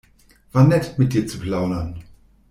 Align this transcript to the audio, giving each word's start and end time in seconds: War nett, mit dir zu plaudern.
War 0.51 0.63
nett, 0.67 0.97
mit 0.97 1.13
dir 1.13 1.27
zu 1.27 1.39
plaudern. 1.39 2.03